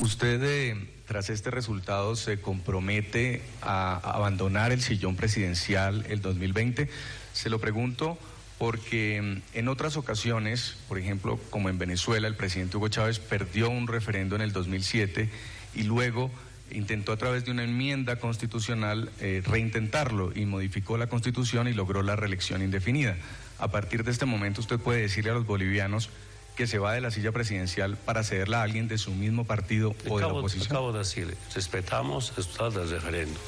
Usted, 0.00 0.42
eh, 0.44 0.76
tras 1.06 1.30
este 1.30 1.50
resultado, 1.50 2.16
se 2.16 2.38
compromete 2.40 3.40
a 3.62 3.96
abandonar 3.96 4.70
el 4.70 4.82
sillón 4.82 5.16
presidencial 5.16 6.04
el 6.10 6.20
2020. 6.20 6.90
Se 7.32 7.48
lo 7.48 7.58
pregunto 7.60 8.18
porque 8.58 9.22
mm, 9.22 9.56
en 9.58 9.68
otras 9.68 9.96
ocasiones, 9.96 10.76
por 10.88 10.98
ejemplo, 10.98 11.40
como 11.48 11.70
en 11.70 11.78
Venezuela, 11.78 12.28
el 12.28 12.34
presidente 12.34 12.76
Hugo 12.76 12.88
Chávez 12.88 13.18
perdió 13.20 13.70
un 13.70 13.88
referendo 13.88 14.36
en 14.36 14.42
el 14.42 14.52
2007 14.52 15.30
y 15.74 15.82
luego 15.84 16.30
intentó 16.70 17.12
a 17.12 17.16
través 17.16 17.46
de 17.46 17.52
una 17.52 17.64
enmienda 17.64 18.16
constitucional 18.16 19.10
eh, 19.20 19.42
reintentarlo 19.46 20.32
y 20.34 20.44
modificó 20.44 20.98
la 20.98 21.06
constitución 21.06 21.68
y 21.68 21.72
logró 21.72 22.02
la 22.02 22.16
reelección 22.16 22.62
indefinida. 22.62 23.16
A 23.58 23.68
partir 23.68 24.04
de 24.04 24.10
este 24.10 24.26
momento 24.26 24.60
usted 24.60 24.78
puede 24.78 25.00
decirle 25.00 25.30
a 25.30 25.34
los 25.34 25.46
bolivianos 25.46 26.10
que 26.56 26.66
se 26.66 26.78
va 26.78 26.92
de 26.92 27.00
la 27.00 27.10
silla 27.10 27.30
presidencial 27.30 27.96
para 27.96 28.24
cederla 28.24 28.60
a 28.60 28.62
alguien 28.62 28.88
de 28.88 28.98
su 28.98 29.12
mismo 29.12 29.44
partido 29.44 29.94
o 30.08 30.16
de 30.18 30.22
la 30.22 30.32
oposición. 30.32 30.72
Acabo 30.72 30.92
de 30.92 31.00
decir, 31.00 31.36
respetamos 31.54 32.30
el 32.30 32.36
resultado 32.36 32.70
del 32.70 32.90
referendo. 32.90 33.38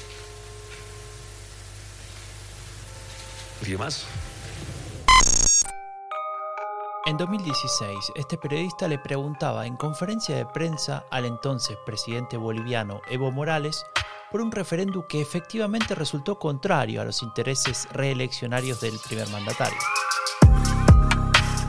¿Y 3.67 3.75
más? 3.75 4.05
En 7.05 7.17
2016, 7.17 7.97
este 8.15 8.37
periodista 8.37 8.87
le 8.87 8.99
preguntaba 8.99 9.65
en 9.65 9.75
conferencia 9.75 10.35
de 10.35 10.45
prensa 10.45 11.05
al 11.09 11.25
entonces 11.25 11.75
presidente 11.85 12.37
boliviano 12.37 13.01
Evo 13.09 13.31
Morales 13.31 13.83
por 14.31 14.41
un 14.41 14.51
referéndum 14.51 15.03
que 15.09 15.19
efectivamente 15.19 15.95
resultó 15.95 16.37
contrario 16.37 17.01
a 17.01 17.05
los 17.05 17.23
intereses 17.23 17.87
reeleccionarios 17.91 18.79
del 18.79 18.93
primer 18.99 19.27
mandatario. 19.29 19.79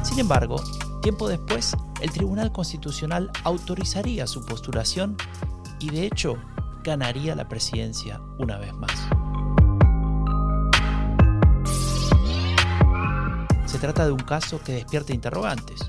Sin 0.02 0.18
embargo, 0.18 0.62
tiempo 1.00 1.28
después, 1.28 1.76
el 2.00 2.10
Tribunal 2.10 2.52
Constitucional 2.52 3.30
autorizaría 3.44 4.26
su 4.26 4.44
postulación 4.44 5.16
y 5.78 5.90
de 5.90 6.06
hecho 6.06 6.36
ganaría 6.82 7.34
la 7.34 7.48
presidencia 7.48 8.20
una 8.38 8.58
vez 8.58 8.72
más. 8.74 8.92
Se 13.66 13.78
trata 13.78 14.04
de 14.04 14.12
un 14.12 14.18
caso 14.18 14.60
que 14.62 14.72
despierta 14.72 15.14
interrogantes. 15.14 15.80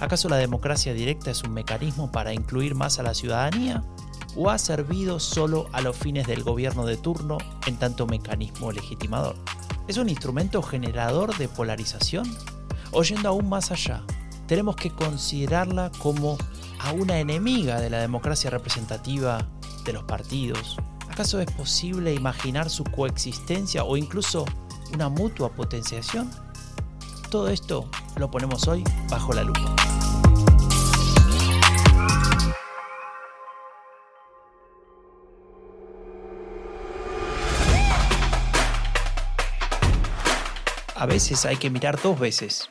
¿Acaso 0.00 0.28
la 0.28 0.36
democracia 0.36 0.92
directa 0.94 1.30
es 1.30 1.42
un 1.42 1.52
mecanismo 1.52 2.12
para 2.12 2.32
incluir 2.32 2.74
más 2.74 2.98
a 2.98 3.02
la 3.02 3.14
ciudadanía? 3.14 3.82
¿O 4.36 4.50
ha 4.50 4.58
servido 4.58 5.18
solo 5.18 5.68
a 5.72 5.80
los 5.80 5.96
fines 5.96 6.26
del 6.26 6.44
gobierno 6.44 6.86
de 6.86 6.96
turno 6.96 7.38
en 7.66 7.78
tanto 7.78 8.06
mecanismo 8.06 8.70
legitimador? 8.70 9.36
¿Es 9.88 9.96
un 9.96 10.08
instrumento 10.08 10.62
generador 10.62 11.36
de 11.36 11.48
polarización? 11.48 12.26
O 12.92 13.02
yendo 13.02 13.28
aún 13.28 13.48
más 13.48 13.70
allá, 13.72 14.04
tenemos 14.46 14.76
que 14.76 14.90
considerarla 14.90 15.90
como 15.98 16.36
a 16.78 16.92
una 16.92 17.18
enemiga 17.18 17.80
de 17.80 17.90
la 17.90 17.98
democracia 17.98 18.50
representativa 18.50 19.46
de 19.84 19.92
los 19.92 20.04
partidos. 20.04 20.76
¿Acaso 21.10 21.40
es 21.40 21.50
posible 21.52 22.14
imaginar 22.14 22.68
su 22.70 22.84
coexistencia 22.84 23.84
o 23.84 23.96
incluso 23.96 24.44
una 24.92 25.08
mutua 25.08 25.50
potenciación? 25.50 26.30
Todo 27.30 27.48
esto 27.48 27.88
lo 28.16 28.30
ponemos 28.30 28.68
hoy 28.68 28.84
bajo 29.10 29.32
la 29.32 29.42
lupa. 29.42 29.74
A 40.94 41.04
veces 41.04 41.44
hay 41.44 41.56
que 41.56 41.68
mirar 41.68 42.00
dos 42.00 42.18
veces. 42.18 42.70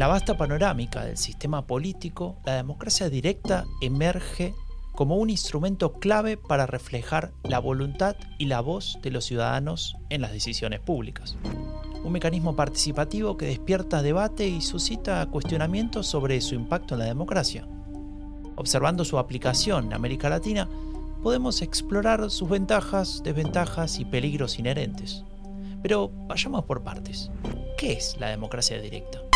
La 0.00 0.06
vasta 0.06 0.38
panorámica 0.38 1.04
del 1.04 1.18
sistema 1.18 1.66
político, 1.66 2.38
la 2.46 2.54
democracia 2.54 3.10
directa 3.10 3.66
emerge 3.82 4.54
como 4.92 5.16
un 5.16 5.28
instrumento 5.28 5.92
clave 5.92 6.38
para 6.38 6.64
reflejar 6.64 7.32
la 7.42 7.58
voluntad 7.58 8.16
y 8.38 8.46
la 8.46 8.62
voz 8.62 8.98
de 9.02 9.10
los 9.10 9.26
ciudadanos 9.26 9.98
en 10.08 10.22
las 10.22 10.32
decisiones 10.32 10.80
públicas 10.80 11.36
un 12.02 12.12
mecanismo 12.12 12.56
participativo 12.56 13.36
que 13.36 13.44
despierta 13.44 14.00
debate 14.00 14.48
y 14.48 14.62
suscita 14.62 15.26
cuestionamientos 15.26 16.06
sobre 16.06 16.40
su 16.40 16.54
impacto 16.54 16.94
en 16.94 17.00
la 17.00 17.04
democracia. 17.04 17.68
Observando 18.56 19.04
su 19.04 19.18
aplicación 19.18 19.84
en 19.84 19.92
América 19.92 20.30
Latina, 20.30 20.66
podemos 21.22 21.60
explorar 21.60 22.30
sus 22.30 22.48
ventajas, 22.48 23.20
desventajas 23.22 23.98
y 23.98 24.06
peligros 24.06 24.58
inherentes. 24.58 25.24
Pero 25.82 26.10
vayamos 26.26 26.64
por 26.64 26.82
partes. 26.82 27.30
¿Qué 27.76 27.92
es 27.92 28.16
la 28.18 28.28
democracia 28.28 28.80
directa? 28.80 29.29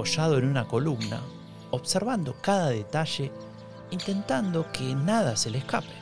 Apoyado 0.00 0.38
en 0.38 0.46
una 0.46 0.66
columna, 0.66 1.20
observando 1.72 2.34
cada 2.40 2.70
detalle 2.70 3.30
intentando 3.90 4.72
que 4.72 4.94
nada 4.94 5.36
se 5.36 5.50
le 5.50 5.58
escape. 5.58 5.92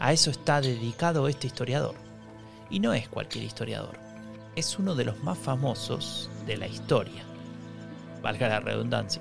A 0.00 0.14
eso 0.14 0.30
está 0.30 0.62
dedicado 0.62 1.28
este 1.28 1.48
historiador. 1.48 1.96
Y 2.70 2.80
no 2.80 2.94
es 2.94 3.06
cualquier 3.06 3.44
historiador, 3.44 3.98
es 4.56 4.78
uno 4.78 4.94
de 4.94 5.04
los 5.04 5.22
más 5.22 5.36
famosos 5.36 6.30
de 6.46 6.56
la 6.56 6.66
historia. 6.66 7.24
Valga 8.22 8.48
la 8.48 8.60
redundancia. 8.60 9.20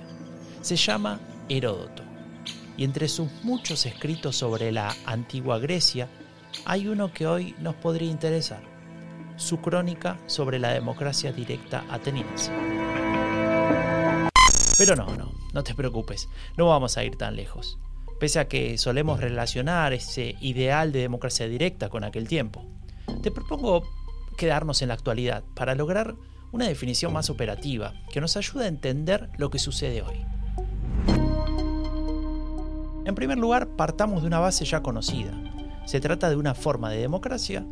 Se 0.62 0.78
llama 0.78 1.20
Heródoto. 1.50 2.04
Y 2.78 2.86
entre 2.86 3.10
sus 3.10 3.30
muchos 3.44 3.86
escritos 3.86 4.38
sobre 4.38 4.72
la 4.72 4.96
antigua 5.06 5.60
Grecia, 5.60 6.08
hay 6.64 6.88
uno 6.88 7.12
que 7.12 7.28
hoy 7.28 7.54
nos 7.60 7.76
podría 7.76 8.10
interesar. 8.10 8.62
Su 9.36 9.60
crónica 9.60 10.18
sobre 10.26 10.58
la 10.58 10.70
democracia 10.70 11.34
directa 11.34 11.84
ateniense. 11.90 12.54
Pero 14.78 14.96
no, 14.96 15.16
no, 15.16 15.32
no 15.54 15.64
te 15.64 15.74
preocupes, 15.74 16.30
no 16.56 16.68
vamos 16.68 16.98
a 16.98 17.04
ir 17.04 17.16
tan 17.16 17.36
lejos. 17.36 17.80
Pese 18.20 18.40
a 18.40 18.48
que 18.48 18.78
solemos 18.78 19.20
relacionar 19.20 19.94
ese 19.94 20.36
ideal 20.42 20.92
de 20.92 21.02
democracia 21.02 21.48
directa 21.48 21.90
con 21.90 22.04
aquel 22.04 22.28
tiempo. 22.28 22.66
Te 23.22 23.32
propongo 23.32 23.84
quedarnos 24.38 24.82
en 24.82 24.90
la 24.90 24.94
actualidad 24.94 25.44
para 25.56 25.76
lograr 25.76 26.16
una 26.52 26.68
definición 26.68 27.14
más 27.14 27.30
operativa 27.30 27.94
que 28.12 28.22
nos 28.22 28.38
ayude 28.38 28.66
a 28.66 28.70
entender 28.70 29.30
lo 29.38 29.50
que 29.50 29.60
sucede 29.60 30.02
hoy. 30.02 30.26
En 33.06 33.16
primer 33.16 33.38
lugar, 33.38 33.70
partamos 33.70 34.22
de 34.22 34.28
una 34.28 34.40
base 34.40 34.66
ya 34.66 34.82
conocida. 34.82 35.32
Se 35.86 36.00
trata 36.02 36.30
de 36.30 36.36
una 36.36 36.54
forma 36.54 36.90
de 36.90 36.98
democracia 36.98 37.66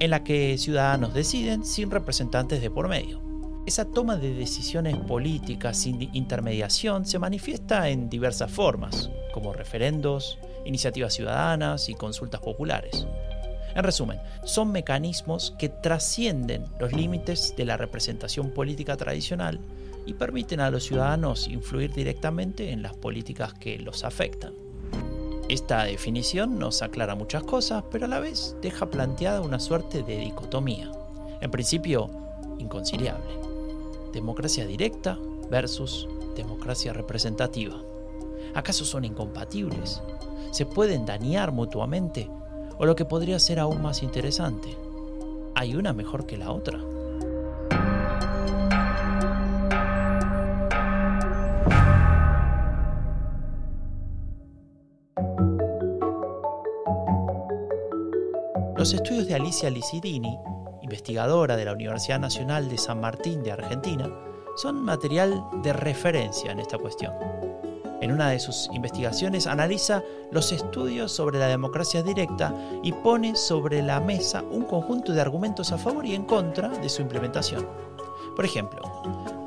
en 0.00 0.10
la 0.10 0.24
que 0.24 0.58
ciudadanos 0.58 1.14
deciden 1.14 1.64
sin 1.64 1.90
representantes 1.90 2.60
de 2.60 2.70
por 2.70 2.88
medio. 2.88 3.31
Esa 3.64 3.84
toma 3.84 4.16
de 4.16 4.34
decisiones 4.34 4.96
políticas 4.96 5.78
sin 5.78 6.02
intermediación 6.14 7.06
se 7.06 7.20
manifiesta 7.20 7.88
en 7.90 8.10
diversas 8.10 8.50
formas, 8.50 9.08
como 9.32 9.52
referendos, 9.52 10.40
iniciativas 10.64 11.14
ciudadanas 11.14 11.88
y 11.88 11.94
consultas 11.94 12.40
populares. 12.40 13.06
En 13.76 13.84
resumen, 13.84 14.18
son 14.44 14.72
mecanismos 14.72 15.54
que 15.60 15.68
trascienden 15.68 16.64
los 16.80 16.92
límites 16.92 17.54
de 17.56 17.64
la 17.64 17.76
representación 17.76 18.50
política 18.50 18.96
tradicional 18.96 19.60
y 20.06 20.14
permiten 20.14 20.58
a 20.58 20.70
los 20.70 20.82
ciudadanos 20.82 21.46
influir 21.46 21.92
directamente 21.92 22.72
en 22.72 22.82
las 22.82 22.96
políticas 22.96 23.54
que 23.54 23.78
los 23.78 24.02
afectan. 24.02 24.54
Esta 25.48 25.84
definición 25.84 26.58
nos 26.58 26.82
aclara 26.82 27.14
muchas 27.14 27.44
cosas, 27.44 27.84
pero 27.92 28.06
a 28.06 28.08
la 28.08 28.18
vez 28.18 28.56
deja 28.60 28.90
planteada 28.90 29.40
una 29.40 29.60
suerte 29.60 30.02
de 30.02 30.16
dicotomía, 30.16 30.90
en 31.40 31.50
principio 31.52 32.10
inconciliable 32.58 33.51
democracia 34.12 34.66
directa 34.66 35.18
versus 35.50 36.08
democracia 36.36 36.92
representativa. 36.92 37.82
¿Acaso 38.54 38.84
son 38.84 39.04
incompatibles? 39.04 40.02
¿Se 40.50 40.66
pueden 40.66 41.06
dañar 41.06 41.52
mutuamente? 41.52 42.30
¿O 42.78 42.86
lo 42.86 42.94
que 42.96 43.04
podría 43.04 43.38
ser 43.38 43.58
aún 43.58 43.82
más 43.82 44.02
interesante? 44.02 44.76
¿Hay 45.54 45.74
una 45.74 45.92
mejor 45.92 46.26
que 46.26 46.36
la 46.36 46.50
otra? 46.50 46.78
Los 58.76 58.94
estudios 58.94 59.28
de 59.28 59.34
Alicia 59.34 59.70
Licidini 59.70 60.36
investigadora 60.82 61.56
de 61.56 61.64
la 61.64 61.72
Universidad 61.72 62.20
Nacional 62.20 62.68
de 62.68 62.78
San 62.78 63.00
Martín 63.00 63.42
de 63.42 63.52
Argentina, 63.52 64.10
son 64.56 64.84
material 64.84 65.42
de 65.62 65.72
referencia 65.72 66.52
en 66.52 66.60
esta 66.60 66.78
cuestión. 66.78 67.12
En 68.00 68.10
una 68.10 68.30
de 68.30 68.40
sus 68.40 68.68
investigaciones 68.72 69.46
analiza 69.46 70.02
los 70.32 70.50
estudios 70.50 71.12
sobre 71.12 71.38
la 71.38 71.46
democracia 71.46 72.02
directa 72.02 72.52
y 72.82 72.90
pone 72.92 73.36
sobre 73.36 73.80
la 73.80 74.00
mesa 74.00 74.42
un 74.42 74.64
conjunto 74.64 75.12
de 75.12 75.20
argumentos 75.20 75.70
a 75.70 75.78
favor 75.78 76.04
y 76.04 76.14
en 76.14 76.24
contra 76.24 76.68
de 76.68 76.88
su 76.88 77.00
implementación. 77.00 77.64
Por 78.34 78.44
ejemplo, 78.44 78.82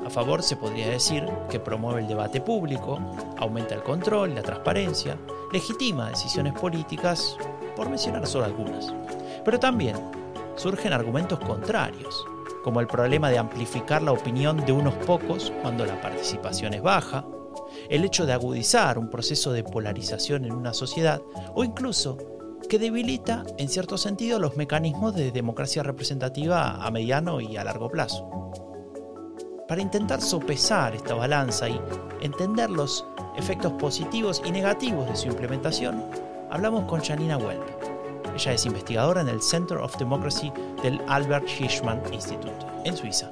a 0.06 0.08
favor 0.08 0.42
se 0.42 0.56
podría 0.56 0.88
decir 0.88 1.28
que 1.50 1.60
promueve 1.60 2.00
el 2.00 2.08
debate 2.08 2.40
público, 2.40 2.98
aumenta 3.36 3.74
el 3.74 3.82
control, 3.82 4.34
la 4.34 4.42
transparencia, 4.42 5.18
legitima 5.52 6.08
decisiones 6.08 6.54
políticas, 6.54 7.36
por 7.76 7.90
mencionar 7.90 8.26
solo 8.26 8.46
algunas. 8.46 8.94
Pero 9.44 9.60
también 9.60 9.96
surgen 10.56 10.92
argumentos 10.92 11.38
contrarios, 11.40 12.26
como 12.64 12.80
el 12.80 12.86
problema 12.86 13.30
de 13.30 13.38
amplificar 13.38 14.02
la 14.02 14.12
opinión 14.12 14.64
de 14.66 14.72
unos 14.72 14.94
pocos 14.94 15.52
cuando 15.62 15.86
la 15.86 16.00
participación 16.00 16.74
es 16.74 16.82
baja, 16.82 17.24
el 17.88 18.04
hecho 18.04 18.26
de 18.26 18.32
agudizar 18.32 18.98
un 18.98 19.10
proceso 19.10 19.52
de 19.52 19.62
polarización 19.62 20.44
en 20.44 20.52
una 20.52 20.74
sociedad 20.74 21.22
o 21.54 21.64
incluso 21.64 22.18
que 22.68 22.78
debilita 22.78 23.44
en 23.58 23.68
cierto 23.68 23.96
sentido 23.96 24.38
los 24.38 24.56
mecanismos 24.56 25.14
de 25.14 25.30
democracia 25.30 25.82
representativa 25.82 26.84
a 26.84 26.90
mediano 26.90 27.40
y 27.40 27.56
a 27.56 27.64
largo 27.64 27.88
plazo. 27.88 28.52
Para 29.68 29.82
intentar 29.82 30.20
sopesar 30.20 30.94
esta 30.94 31.14
balanza 31.14 31.68
y 31.68 31.80
entender 32.20 32.70
los 32.70 33.04
efectos 33.36 33.72
positivos 33.74 34.42
y 34.44 34.52
negativos 34.52 35.08
de 35.08 35.16
su 35.16 35.28
implementación, 35.28 36.04
hablamos 36.50 36.84
con 36.84 37.00
Janina 37.00 37.36
Welp. 37.36 37.95
Ella 38.36 38.52
es 38.52 38.66
investigadora 38.66 39.22
en 39.22 39.28
el 39.28 39.40
Center 39.40 39.78
of 39.78 39.96
Democracy 39.96 40.52
del 40.82 41.00
Albert 41.08 41.48
Hirschman 41.48 42.02
Institute, 42.12 42.66
en 42.84 42.94
Suiza. 42.94 43.30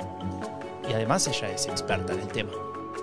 Y 0.88 0.94
además 0.94 1.28
ella 1.28 1.50
es 1.50 1.66
experta 1.66 2.14
en 2.14 2.20
el 2.20 2.28
tema 2.28 2.52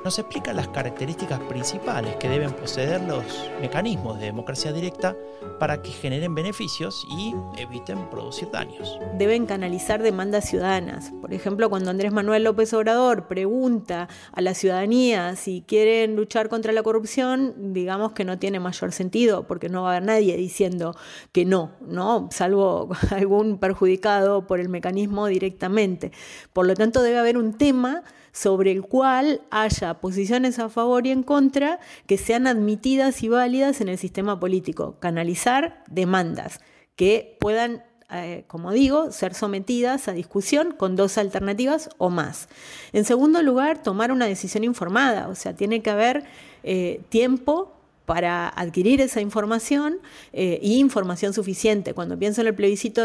nos 0.04 0.18
explica 0.18 0.54
las 0.54 0.68
características 0.70 1.40
principales 1.42 2.16
que 2.16 2.28
deben 2.28 2.52
poseer 2.52 3.02
los 3.02 3.24
mecanismos 3.62 4.20
de 4.20 4.26
democracia 4.26 4.74
directa 4.74 5.16
para 5.60 5.82
que 5.82 5.92
generen 5.92 6.34
beneficios 6.34 7.06
y 7.18 7.36
eviten 7.58 8.10
producir 8.10 8.50
daños. 8.52 8.98
Deben 9.18 9.46
canalizar 9.46 10.02
demandas 10.02 10.50
ciudadanas. 10.50 11.12
Por 11.22 11.34
ejemplo, 11.34 11.70
cuando 11.70 11.92
Andrés 11.92 12.12
Manuel 12.12 12.44
López 12.44 12.74
Obrador 12.74 13.28
pregunta 13.28 14.08
a 14.32 14.42
la 14.42 14.56
ciudadanía 14.56 15.36
si 15.36 15.64
quieren 15.68 16.16
luchar 16.16 16.50
contra 16.50 16.74
la 16.74 16.82
corrupción, 16.82 17.74
digamos 17.74 18.14
que 18.14 18.26
no 18.26 18.40
tiene 18.40 18.60
mayor 18.60 18.92
sentido, 18.92 19.46
porque 19.46 19.70
no 19.70 19.84
va 19.84 19.90
a 19.90 19.98
haber 19.98 20.08
nadie 20.08 20.36
diciendo 20.36 20.96
que 21.32 21.46
no, 21.46 21.72
¿no? 21.82 22.30
Salvo 22.32 22.90
algún 23.12 23.60
perjudicado 23.60 24.48
por 24.48 24.60
el 24.60 24.70
mecanismo 24.70 25.28
directamente. 25.28 26.12
Por 26.54 26.66
lo 26.66 26.74
tanto, 26.74 27.04
debe 27.04 27.20
haber 27.20 27.38
un 27.38 27.54
tema 27.54 28.04
sobre 28.32 28.72
el 28.72 28.82
cual 28.82 29.42
haya 29.50 29.96
posiciones 29.96 30.60
a 30.60 30.70
favor 30.70 31.06
y 31.08 31.12
en 31.12 31.24
contra 31.24 31.80
que 32.06 32.18
sean 32.18 32.48
admitidas 32.48 33.24
y 33.24 33.30
válidas 33.30 33.82
en 33.82 33.90
el 33.90 33.98
sistema 33.98 34.40
político. 34.40 34.98
Canalizar 35.00 35.84
demandas 35.90 36.60
que 36.96 37.38
puedan 37.40 37.84
eh, 38.14 38.44
como 38.48 38.74
digo, 38.74 39.14
ser 39.14 39.34
sometidas 39.34 40.10
a 40.10 40.12
discusión 40.12 40.74
con 40.74 40.98
dos 40.98 41.18
alternativas 41.18 41.90
o 41.98 42.10
más. 42.10 42.50
En 42.92 43.06
segundo 43.06 43.42
lugar, 43.42 43.82
tomar 43.82 44.12
una 44.12 44.26
decisión 44.26 44.66
informada, 44.66 45.30
o 45.30 45.36
sea, 45.36 45.56
tiene 45.56 45.82
que 45.82 45.92
haber 45.92 46.26
eh, 46.64 47.02
tiempo 47.08 47.71
para 48.12 48.50
adquirir 48.50 49.00
esa 49.00 49.22
información 49.22 50.00
eh, 50.34 50.60
y 50.62 50.80
información 50.80 51.32
suficiente. 51.32 51.94
Cuando 51.94 52.20
pienso 52.20 52.42
en 52.42 52.48
el 52.48 52.54
plebiscito 52.54 53.04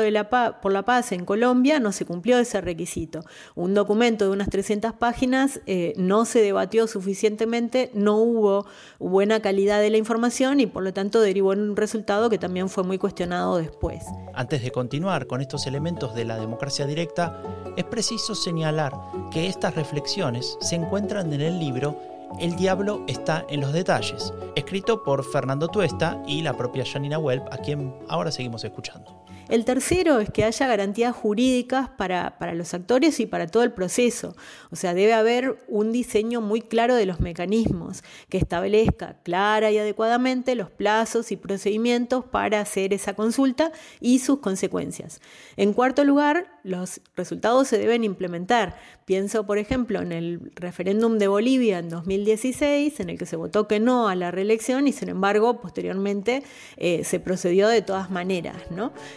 por 0.61 0.73
la 0.73 0.83
paz 0.83 1.13
en 1.13 1.25
Colombia, 1.25 1.79
no 1.79 1.93
se 1.93 2.05
cumplió 2.05 2.39
ese 2.39 2.61
requisito. 2.61 3.25
Un 3.55 3.73
documento 3.73 4.25
de 4.25 4.33
unas 4.33 4.51
300 4.51 4.95
páginas 4.95 5.61
eh, 5.67 5.93
no 5.97 6.25
se 6.25 6.43
debatió 6.43 6.89
suficientemente, 6.89 7.93
no 7.95 8.17
hubo 8.17 8.67
buena 8.99 9.39
calidad 9.39 9.81
de 9.81 9.91
la 9.91 9.97
información 9.97 10.59
y 10.59 10.67
por 10.67 10.83
lo 10.83 10.93
tanto 10.93 11.21
derivó 11.21 11.53
en 11.53 11.61
un 11.61 11.77
resultado 11.77 12.29
que 12.29 12.39
también 12.39 12.69
fue 12.69 12.83
muy 12.83 12.99
cuestionado 12.99 13.59
después. 13.59 14.03
Antes 14.35 14.61
de 14.61 14.73
continuar 14.73 15.29
con 15.29 15.41
estos 15.41 15.69
elementos 15.69 16.17
de 16.17 16.25
la 16.25 16.37
democracia 16.37 16.85
directa, 16.85 17.41
es 17.77 17.85
preciso 17.85 18.35
señalar 18.35 18.93
que 19.31 19.47
estas 19.47 19.77
reflexiones 19.77 20.59
se 20.61 20.75
encuentran 20.75 21.33
en 21.33 21.43
el 21.43 21.61
libro 21.61 22.16
el 22.41 22.57
diablo 22.57 23.03
está 23.07 23.47
en 23.49 23.61
los 23.61 23.73
detalles, 23.73 24.33
escrito 24.55 25.03
por 25.03 25.25
Fernando 25.25 25.69
Tuesta 25.69 26.23
y 26.27 26.43
la 26.43 26.57
propia 26.57 26.85
Janina 26.85 27.19
Welp, 27.19 27.47
a 27.53 27.59
quien 27.59 27.95
ahora 28.09 28.31
seguimos 28.31 28.63
escuchando. 28.65 29.25
El 29.49 29.65
tercero 29.65 30.19
es 30.19 30.29
que 30.29 30.43
haya 30.43 30.67
garantías 30.67 31.15
jurídicas 31.15 31.89
para, 31.89 32.37
para, 32.37 32.53
los 32.55 32.75
actores 32.75 33.21
y 33.21 33.27
para 33.27 33.47
todo 33.47 33.63
el 33.63 33.73
proceso. 33.73 34.35
O 34.73 34.77
sea, 34.77 34.93
debe 34.93 35.15
haber 35.15 35.65
un 35.69 35.93
diseño 35.93 36.41
muy 36.41 36.63
claro 36.63 36.97
de 36.97 37.07
los 37.07 37.21
mecanismos 37.21 38.03
que 38.29 38.39
establezca 38.39 39.19
clara 39.23 39.71
y 39.71 39.79
adecuadamente 39.79 40.57
los 40.57 40.71
plazos 40.71 41.31
y 41.31 41.37
procedimientos 41.37 42.25
para 42.25 42.61
hacer 42.61 42.93
esa 42.93 43.15
consulta 43.15 43.71
y 44.01 44.19
sus 44.19 44.41
consecuencias. 44.41 45.21
En 45.57 45.75
cuarto 45.75 46.03
lugar, 46.03 46.56
los 46.67 47.01
resultados 47.15 47.69
se 47.69 47.79
deben 47.79 48.05
implementar. 48.05 48.77
Pienso, 49.05 49.47
por 49.47 49.59
ejemplo, 49.59 50.01
en 50.01 50.11
el 50.11 50.53
referéndum 50.57 51.17
de 51.19 51.29
Bolivia 51.29 51.79
en 51.79 51.89
2016, 51.89 53.01
en 53.01 53.11
el 53.11 53.19
que 53.19 53.25
se 53.25 53.37
votó 53.37 53.69
que 53.69 53.79
no 53.79 54.09
a 54.09 54.17
la 54.17 54.31
reelección 54.33 54.89
y, 54.89 54.93
sin 54.93 55.09
embargo, 55.09 55.61
posteriormente 55.61 56.43
eh, 56.77 57.05
se 57.05 57.21
procedió 57.21 57.69
de 57.69 57.83
todas 57.83 58.11
maneras. 58.11 58.57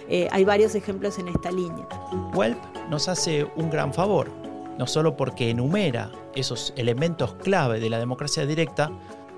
Eh, 0.10 0.28
hay 0.32 0.44
varios 0.46 0.76
ejemplos 0.76 1.18
en 1.18 1.28
esta 1.28 1.52
línea. 1.52 1.88
Welp 2.36 2.60
nos 2.90 3.10
hace 3.10 3.46
un 3.56 3.70
gran 3.70 3.94
favor, 3.94 4.30
no 4.78 4.86
solo 4.86 5.18
porque 5.18 5.50
enumera 5.50 6.12
esos 6.36 6.74
elementos 6.78 7.34
clave 7.36 7.80
de 7.80 7.90
la 7.90 7.98
democracia 7.98 8.46
directa, 8.46 8.92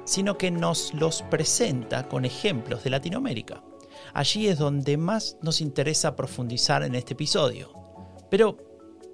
sino 0.04 0.38
que 0.38 0.52
nos 0.52 0.94
los 0.94 1.22
presenta 1.24 2.10
con 2.10 2.26
ejemplos 2.26 2.84
de 2.84 2.90
Latinoamérica. 2.90 3.64
Allí 4.14 4.48
es 4.48 4.58
donde 4.58 4.98
más 4.98 5.38
nos 5.42 5.62
interesa 5.62 6.16
profundizar 6.18 6.84
en 6.84 6.96
este 6.96 7.14
episodio. 7.14 7.81
Pero 8.32 8.58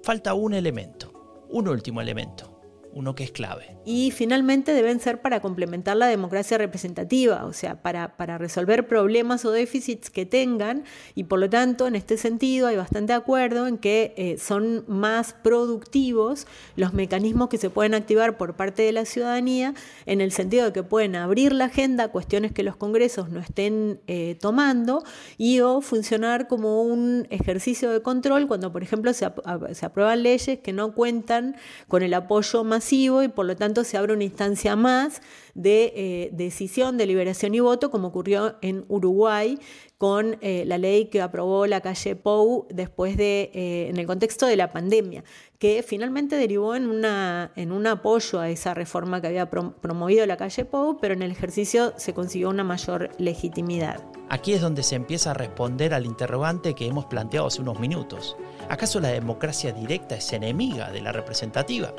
falta 0.04 0.32
un 0.32 0.54
elemento, 0.54 1.44
un 1.50 1.66
último 1.66 2.00
elemento, 2.00 2.57
uno 2.98 3.14
que 3.14 3.22
es 3.22 3.30
clave. 3.30 3.76
Y 3.84 4.10
finalmente 4.10 4.74
deben 4.74 4.98
ser 4.98 5.22
para 5.22 5.40
complementar 5.40 5.96
la 5.96 6.08
democracia 6.08 6.58
representativa, 6.58 7.44
o 7.44 7.52
sea, 7.52 7.80
para, 7.80 8.16
para, 8.16 8.38
resolver 8.38 8.88
problemas 8.88 9.44
o 9.44 9.52
déficits 9.52 10.10
que 10.10 10.26
tengan 10.26 10.82
y 11.14 11.24
por 11.24 11.38
lo 11.38 11.48
tanto 11.48 11.86
en 11.86 11.94
este 11.94 12.16
sentido 12.16 12.66
hay 12.66 12.76
bastante 12.76 13.12
acuerdo 13.12 13.68
en 13.68 13.78
que 13.78 14.14
eh, 14.16 14.36
son 14.38 14.84
más 14.88 15.32
productivos 15.32 16.46
los 16.74 16.92
mecanismos 16.92 17.48
que 17.48 17.56
se 17.58 17.70
pueden 17.70 17.94
activar 17.94 18.36
por 18.36 18.56
parte 18.56 18.82
de 18.82 18.92
la 18.92 19.04
ciudadanía 19.04 19.74
en 20.06 20.20
el 20.20 20.32
sentido 20.32 20.66
de 20.66 20.72
que 20.72 20.82
pueden 20.82 21.14
abrir 21.14 21.52
la 21.52 21.66
agenda 21.66 22.04
a 22.04 22.08
cuestiones 22.08 22.52
que 22.52 22.64
los 22.64 22.76
congresos 22.76 23.30
no 23.30 23.38
estén 23.38 24.00
eh, 24.08 24.36
tomando 24.40 25.04
y 25.36 25.60
o 25.60 25.80
funcionar 25.80 26.48
como 26.48 26.82
un 26.82 27.28
ejercicio 27.30 27.90
de 27.90 28.02
control 28.02 28.48
cuando 28.48 28.72
por 28.72 28.82
ejemplo 28.82 29.12
se, 29.12 29.30
se 29.72 29.86
aprueban 29.86 30.24
leyes 30.24 30.58
que 30.58 30.72
no 30.72 30.94
cuentan 30.94 31.56
con 31.86 32.02
el 32.02 32.12
apoyo 32.14 32.64
más 32.64 32.87
y 32.92 33.28
por 33.28 33.46
lo 33.46 33.56
tanto 33.56 33.84
se 33.84 33.96
abre 33.96 34.12
una 34.12 34.24
instancia 34.24 34.76
más 34.76 35.20
de 35.58 35.92
eh, 35.96 36.30
decisión, 36.32 36.96
deliberación 36.96 37.52
y 37.52 37.60
voto, 37.60 37.90
como 37.90 38.08
ocurrió 38.08 38.54
en 38.62 38.84
Uruguay 38.88 39.58
con 39.98 40.38
eh, 40.40 40.62
la 40.64 40.78
ley 40.78 41.06
que 41.06 41.20
aprobó 41.20 41.66
la 41.66 41.80
calle 41.80 42.14
Pou 42.14 42.68
después 42.70 43.16
de, 43.16 43.50
eh, 43.52 43.88
en 43.88 43.96
el 43.96 44.06
contexto 44.06 44.46
de 44.46 44.56
la 44.56 44.70
pandemia, 44.70 45.24
que 45.58 45.82
finalmente 45.82 46.36
derivó 46.36 46.76
en, 46.76 46.86
una, 46.86 47.50
en 47.56 47.72
un 47.72 47.88
apoyo 47.88 48.38
a 48.38 48.48
esa 48.48 48.74
reforma 48.74 49.20
que 49.20 49.26
había 49.26 49.50
promovido 49.50 50.24
la 50.26 50.36
calle 50.36 50.64
Pou, 50.64 50.98
pero 51.00 51.14
en 51.14 51.22
el 51.22 51.32
ejercicio 51.32 51.92
se 51.96 52.14
consiguió 52.14 52.48
una 52.50 52.62
mayor 52.62 53.10
legitimidad. 53.18 54.00
Aquí 54.28 54.52
es 54.52 54.60
donde 54.60 54.84
se 54.84 54.94
empieza 54.94 55.32
a 55.32 55.34
responder 55.34 55.92
al 55.92 56.06
interrogante 56.06 56.74
que 56.74 56.86
hemos 56.86 57.06
planteado 57.06 57.48
hace 57.48 57.62
unos 57.62 57.80
minutos. 57.80 58.36
¿Acaso 58.68 59.00
la 59.00 59.08
democracia 59.08 59.72
directa 59.72 60.14
es 60.14 60.32
enemiga 60.32 60.92
de 60.92 61.00
la 61.00 61.10
representativa? 61.10 61.92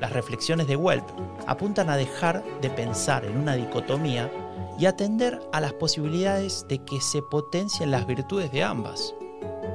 Las 0.00 0.12
reflexiones 0.12 0.68
de 0.68 0.76
Welp 0.76 1.04
apuntan 1.46 1.90
a 1.90 1.96
dejar 1.96 2.44
de 2.60 2.70
pensar 2.78 3.24
en 3.24 3.36
una 3.36 3.56
dicotomía 3.56 4.30
y 4.78 4.86
atender 4.86 5.40
a 5.52 5.60
las 5.60 5.72
posibilidades 5.72 6.64
de 6.68 6.78
que 6.84 7.00
se 7.00 7.22
potencien 7.22 7.90
las 7.90 8.06
virtudes 8.06 8.52
de 8.52 8.62
ambas. 8.62 9.16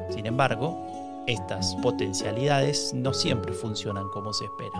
Sin 0.09 0.25
embargo, 0.25 1.25
estas 1.27 1.75
potencialidades 1.83 2.93
no 2.93 3.13
siempre 3.13 3.51
funcionan 3.51 4.07
como 4.07 4.31
se 4.31 4.45
espera. 4.45 4.79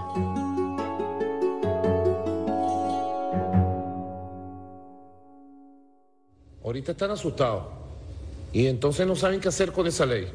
Ahorita 6.63 6.93
están 6.93 7.11
asustados 7.11 7.65
y 8.53 8.67
entonces 8.67 9.05
no 9.05 9.17
saben 9.17 9.41
qué 9.41 9.49
hacer 9.49 9.73
con 9.73 9.85
esa 9.85 10.05
ley. 10.05 10.31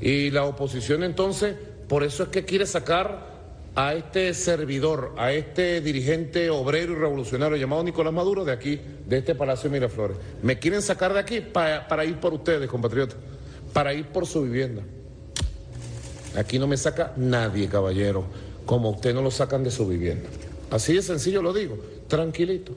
Y 0.00 0.32
la 0.32 0.44
oposición 0.44 1.04
entonces, 1.04 1.56
por 1.88 2.02
eso 2.02 2.24
es 2.24 2.30
que 2.30 2.44
quiere 2.44 2.66
sacar 2.66 3.31
a 3.74 3.94
este 3.94 4.34
servidor, 4.34 5.14
a 5.16 5.32
este 5.32 5.80
dirigente 5.80 6.50
obrero 6.50 6.92
y 6.92 6.96
revolucionario 6.96 7.56
llamado 7.56 7.82
Nicolás 7.82 8.12
Maduro 8.12 8.44
de 8.44 8.52
aquí, 8.52 8.78
de 9.06 9.18
este 9.18 9.34
Palacio 9.34 9.70
de 9.70 9.78
Miraflores. 9.78 10.16
Me 10.42 10.58
quieren 10.58 10.82
sacar 10.82 11.14
de 11.14 11.20
aquí 11.20 11.40
para, 11.40 12.04
ir 12.04 12.20
por 12.20 12.34
ustedes, 12.34 12.68
compatriotas, 12.68 13.16
para 13.72 13.94
ir 13.94 14.06
por 14.08 14.26
su 14.26 14.42
vivienda. 14.42 14.82
Aquí 16.36 16.58
no 16.58 16.66
me 16.66 16.76
saca 16.76 17.12
nadie, 17.16 17.68
caballero. 17.68 18.24
como 18.66 18.90
usted 18.90 19.14
no 19.14 19.22
lo 19.22 19.30
sacan 19.30 19.64
de 19.64 19.70
su 19.70 19.86
vivienda. 19.86 20.28
Así 20.70 20.94
de 20.94 21.02
sencillo 21.02 21.42
lo 21.42 21.52
digo, 21.52 21.78
tranquilito, 22.08 22.72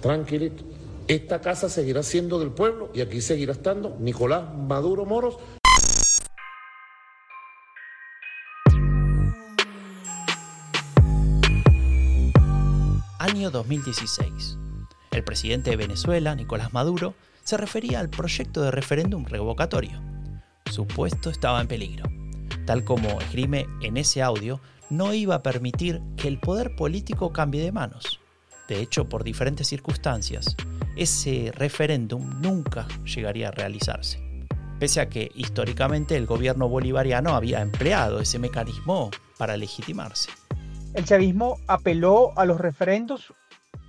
tranquilito. 0.00 0.62
Esta 1.08 1.40
casa 1.40 1.68
seguirá 1.68 2.02
siendo 2.02 2.38
del 2.38 2.50
pueblo 2.50 2.90
y 2.94 3.00
aquí 3.00 3.20
seguirá 3.20 3.52
estando 3.52 3.96
Nicolás 3.98 4.44
Maduro 4.54 5.04
Moros. 5.04 5.36
Año 13.32 13.50
2016. 13.50 14.58
El 15.10 15.24
presidente 15.24 15.70
de 15.70 15.76
Venezuela, 15.76 16.34
Nicolás 16.34 16.74
Maduro, 16.74 17.14
se 17.44 17.56
refería 17.56 17.98
al 17.98 18.10
proyecto 18.10 18.60
de 18.60 18.70
referéndum 18.70 19.24
revocatorio. 19.24 20.02
Su 20.70 20.86
puesto 20.86 21.30
estaba 21.30 21.62
en 21.62 21.66
peligro. 21.66 22.04
Tal 22.66 22.84
como 22.84 23.22
esgrime 23.22 23.66
en 23.80 23.96
ese 23.96 24.20
audio, 24.20 24.60
no 24.90 25.14
iba 25.14 25.36
a 25.36 25.42
permitir 25.42 26.02
que 26.18 26.28
el 26.28 26.40
poder 26.40 26.76
político 26.76 27.32
cambie 27.32 27.62
de 27.62 27.72
manos. 27.72 28.20
De 28.68 28.82
hecho, 28.82 29.08
por 29.08 29.24
diferentes 29.24 29.66
circunstancias, 29.66 30.54
ese 30.94 31.52
referéndum 31.54 32.38
nunca 32.42 32.86
llegaría 33.06 33.48
a 33.48 33.52
realizarse. 33.52 34.22
Pese 34.78 35.00
a 35.00 35.08
que 35.08 35.32
históricamente 35.34 36.18
el 36.18 36.26
gobierno 36.26 36.68
bolivariano 36.68 37.34
había 37.34 37.62
empleado 37.62 38.20
ese 38.20 38.38
mecanismo 38.38 39.10
para 39.38 39.56
legitimarse. 39.56 40.28
El 40.94 41.06
chavismo 41.06 41.56
apeló 41.68 42.38
a 42.38 42.44
los 42.44 42.60
referendos 42.60 43.32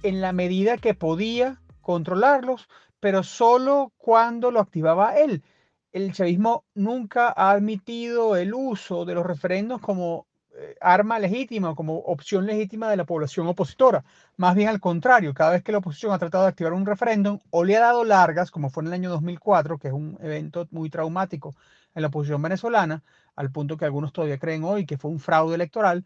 en 0.03 0.21
la 0.21 0.31
medida 0.31 0.77
que 0.77 0.93
podía 0.93 1.59
controlarlos, 1.81 2.69
pero 3.01 3.23
solo 3.23 3.91
cuando 3.97 4.51
lo 4.51 4.61
activaba 4.61 5.17
él. 5.17 5.43
El 5.91 6.13
chavismo 6.13 6.63
nunca 6.73 7.27
ha 7.35 7.51
admitido 7.51 8.37
el 8.37 8.53
uso 8.53 9.03
de 9.03 9.15
los 9.15 9.25
referendos 9.25 9.81
como 9.81 10.27
eh, 10.55 10.77
arma 10.79 11.19
legítima, 11.19 11.75
como 11.75 11.97
opción 11.97 12.45
legítima 12.45 12.89
de 12.89 12.95
la 12.95 13.03
población 13.03 13.47
opositora. 13.47 14.05
Más 14.37 14.55
bien 14.55 14.69
al 14.69 14.79
contrario, 14.79 15.33
cada 15.33 15.51
vez 15.51 15.61
que 15.61 15.73
la 15.73 15.79
oposición 15.79 16.13
ha 16.13 16.19
tratado 16.19 16.45
de 16.45 16.51
activar 16.51 16.71
un 16.71 16.85
referéndum 16.85 17.39
o 17.49 17.65
le 17.65 17.75
ha 17.75 17.81
dado 17.81 18.05
largas, 18.05 18.49
como 18.49 18.69
fue 18.69 18.81
en 18.83 18.87
el 18.87 18.93
año 18.93 19.09
2004, 19.09 19.77
que 19.77 19.89
es 19.89 19.93
un 19.93 20.17
evento 20.21 20.69
muy 20.71 20.89
traumático 20.89 21.53
en 21.95 22.01
la 22.01 22.07
oposición 22.07 22.41
venezolana, 22.41 23.03
al 23.35 23.51
punto 23.51 23.75
que 23.75 23.83
algunos 23.83 24.13
todavía 24.13 24.39
creen 24.39 24.63
hoy 24.63 24.85
que 24.85 24.97
fue 24.97 25.11
un 25.11 25.19
fraude 25.19 25.55
electoral, 25.55 26.05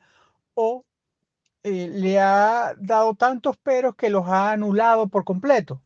o 0.58 0.84
eh, 1.64 1.88
le 1.94 2.20
ha 2.20 2.74
dado 2.80 3.14
tantos 3.14 3.58
peros 3.58 3.96
que 3.96 4.10
los 4.10 4.28
ha 4.28 4.52
anulado 4.52 5.08
por 5.08 5.24
completo, 5.24 5.82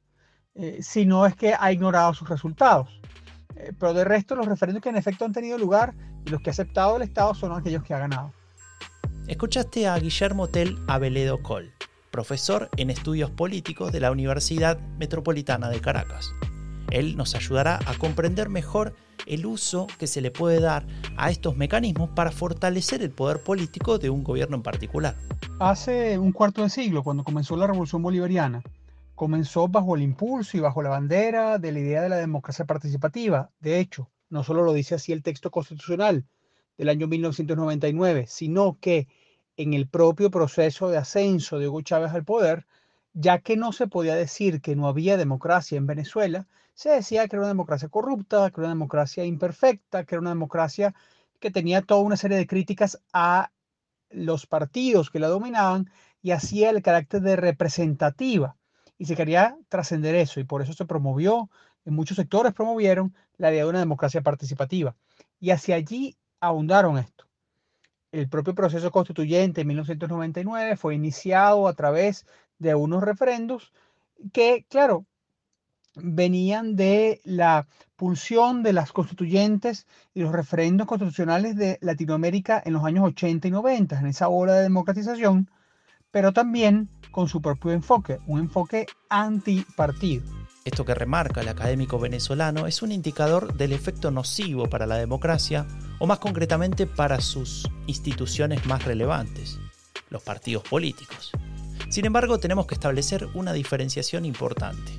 eh, 0.55 0.79
si 0.81 1.05
no 1.05 1.25
es 1.25 1.35
que 1.35 1.53
ha 1.59 1.71
ignorado 1.71 2.13
sus 2.13 2.29
resultados. 2.29 2.89
pero 3.77 3.93
de 3.93 4.05
resto, 4.05 4.35
los 4.35 4.47
referéndums 4.47 4.81
que 4.81 4.89
en 4.89 4.95
efecto 4.95 5.25
han 5.25 5.33
tenido 5.33 5.57
lugar 5.57 5.93
y 6.25 6.29
los 6.29 6.41
que 6.41 6.49
ha 6.49 6.53
aceptado 6.53 6.95
el 6.95 7.03
Estado 7.03 7.35
son 7.35 7.51
aquellos 7.51 7.83
que 7.83 7.93
ha 7.93 7.99
ganado. 7.99 8.33
Escuchaste 9.27 9.87
a 9.87 9.97
Guillermo 9.99 10.47
Tel 10.47 10.77
Aveledo 10.87 11.43
Col, 11.43 11.71
profesor 12.11 12.69
en 12.77 12.89
estudios 12.89 13.29
políticos 13.29 13.91
de 13.91 13.99
la 13.99 14.11
Universidad 14.11 14.79
Metropolitana 14.97 15.69
de 15.69 15.79
Caracas. 15.81 16.31
Él 16.91 17.17
nos 17.17 17.35
ayudará 17.35 17.79
a 17.85 17.97
comprender 17.97 18.49
mejor 18.49 18.93
el 19.25 19.45
uso 19.45 19.87
que 19.97 20.07
se 20.07 20.21
le 20.21 20.31
puede 20.31 20.59
dar 20.59 20.85
a 21.17 21.31
estos 21.31 21.55
mecanismos 21.57 22.09
para 22.11 22.31
fortalecer 22.31 23.01
el 23.01 23.11
poder 23.11 23.41
político 23.43 23.97
de 23.97 24.09
un 24.09 24.23
gobierno 24.23 24.55
en 24.57 24.63
particular. 24.63 25.15
Hace 25.59 26.19
un 26.19 26.31
cuarto 26.31 26.63
de 26.63 26.69
siglo, 26.69 27.03
cuando 27.03 27.23
comenzó 27.23 27.55
la 27.55 27.67
Revolución 27.67 28.01
Bolivariana, 28.01 28.61
comenzó 29.15 29.67
bajo 29.67 29.95
el 29.95 30.01
impulso 30.01 30.57
y 30.57 30.59
bajo 30.59 30.81
la 30.81 30.89
bandera 30.89 31.57
de 31.57 31.71
la 31.71 31.79
idea 31.79 32.01
de 32.01 32.09
la 32.09 32.17
democracia 32.17 32.65
participativa. 32.65 33.49
De 33.59 33.79
hecho, 33.79 34.09
no 34.29 34.43
solo 34.43 34.63
lo 34.63 34.73
dice 34.73 34.95
así 34.95 35.11
el 35.11 35.23
texto 35.23 35.51
constitucional, 35.51 36.25
del 36.77 36.89
año 36.89 37.07
1999, 37.07 38.25
sino 38.27 38.77
que 38.81 39.07
en 39.55 39.75
el 39.75 39.87
propio 39.87 40.31
proceso 40.31 40.89
de 40.89 40.97
ascenso 40.97 41.59
de 41.59 41.67
Hugo 41.67 41.81
Chávez 41.81 42.11
al 42.13 42.23
poder, 42.23 42.65
ya 43.13 43.37
que 43.37 43.55
no 43.55 43.71
se 43.71 43.85
podía 43.85 44.15
decir 44.15 44.61
que 44.61 44.75
no 44.75 44.87
había 44.87 45.17
democracia 45.17 45.77
en 45.77 45.85
Venezuela, 45.85 46.47
se 46.73 46.89
decía 46.89 47.27
que 47.27 47.35
era 47.35 47.41
una 47.41 47.49
democracia 47.49 47.89
corrupta, 47.89 48.49
que 48.49 48.61
era 48.61 48.67
una 48.67 48.75
democracia 48.75 49.25
imperfecta, 49.25 50.05
que 50.05 50.15
era 50.15 50.21
una 50.21 50.31
democracia 50.31 50.93
que 51.39 51.51
tenía 51.51 51.81
toda 51.81 52.01
una 52.01 52.17
serie 52.17 52.37
de 52.37 52.47
críticas 52.47 53.01
a 53.13 53.51
los 54.09 54.45
partidos 54.45 55.09
que 55.09 55.19
la 55.19 55.27
dominaban 55.27 55.89
y 56.21 56.31
hacía 56.31 56.69
el 56.69 56.81
carácter 56.81 57.21
de 57.21 57.35
representativa. 57.35 58.57
Y 58.97 59.05
se 59.05 59.15
quería 59.15 59.57
trascender 59.69 60.15
eso 60.15 60.39
y 60.39 60.43
por 60.43 60.61
eso 60.61 60.73
se 60.73 60.85
promovió, 60.85 61.49
en 61.85 61.95
muchos 61.95 62.17
sectores 62.17 62.53
promovieron 62.53 63.15
la 63.37 63.51
idea 63.51 63.63
de 63.63 63.69
una 63.69 63.79
democracia 63.79 64.21
participativa. 64.21 64.95
Y 65.39 65.49
hacia 65.49 65.75
allí 65.75 66.15
ahondaron 66.39 66.97
esto. 66.99 67.25
El 68.11 68.29
propio 68.29 68.53
proceso 68.53 68.91
constituyente 68.91 69.61
en 69.61 69.67
1999 69.67 70.75
fue 70.75 70.95
iniciado 70.95 71.67
a 71.67 71.73
través 71.73 72.25
de 72.59 72.75
unos 72.75 73.01
referendos 73.03 73.71
que, 74.33 74.65
claro, 74.69 75.05
venían 75.95 76.75
de 76.75 77.21
la 77.23 77.67
pulsión 77.95 78.63
de 78.63 78.73
las 78.73 78.91
constituyentes 78.91 79.85
y 80.13 80.21
los 80.21 80.31
referendos 80.31 80.87
constitucionales 80.87 81.55
de 81.55 81.77
Latinoamérica 81.81 82.61
en 82.65 82.73
los 82.73 82.83
años 82.83 83.05
80 83.05 83.47
y 83.47 83.51
90, 83.51 83.99
en 83.99 84.07
esa 84.07 84.29
ola 84.29 84.55
de 84.55 84.63
democratización, 84.63 85.49
pero 86.09 86.33
también 86.33 86.89
con 87.11 87.27
su 87.27 87.41
propio 87.41 87.71
enfoque, 87.71 88.19
un 88.27 88.39
enfoque 88.39 88.87
antipartido. 89.09 90.23
Esto 90.63 90.85
que 90.85 90.93
remarca 90.93 91.41
el 91.41 91.49
académico 91.49 91.97
venezolano 91.97 92.67
es 92.67 92.81
un 92.81 92.91
indicador 92.91 93.55
del 93.55 93.73
efecto 93.73 94.11
nocivo 94.11 94.69
para 94.69 94.85
la 94.85 94.95
democracia 94.95 95.65
o 95.99 96.05
más 96.05 96.19
concretamente 96.19 96.85
para 96.85 97.19
sus 97.19 97.67
instituciones 97.87 98.65
más 98.67 98.85
relevantes, 98.85 99.59
los 100.09 100.21
partidos 100.21 100.63
políticos. 100.63 101.31
Sin 101.89 102.05
embargo, 102.05 102.39
tenemos 102.39 102.67
que 102.67 102.75
establecer 102.75 103.27
una 103.33 103.53
diferenciación 103.53 104.23
importante. 104.23 104.91